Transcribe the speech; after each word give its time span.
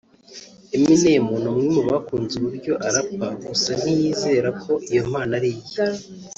Eminem 0.75 1.25
ni 1.41 1.47
umwe 1.51 1.67
mu 1.75 1.81
bakunze 1.89 2.33
uburyo 2.37 2.73
arapa 2.87 3.27
gusa 3.47 3.71
ntiyizera 3.79 4.49
ko 4.63 4.71
iyo 4.91 5.01
mpano 5.11 5.33
ari 5.39 5.49
iye 5.55 5.81